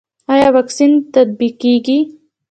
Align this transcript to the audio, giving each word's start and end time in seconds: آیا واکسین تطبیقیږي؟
آیا 0.33 0.49
واکسین 0.55 0.91
تطبیقیږي؟ 1.13 1.97